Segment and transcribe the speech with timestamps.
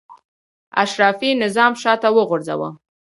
[0.83, 2.69] اشرافي نظام شاته وغورځاوه.